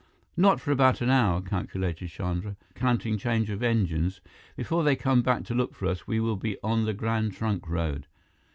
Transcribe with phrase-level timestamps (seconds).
[0.35, 4.19] "Not for about an hour," calculated Chandra, "counting change of engines.
[4.55, 7.69] Before they come back to look for us, we will be on the Grand Trunk
[7.69, 8.07] Road."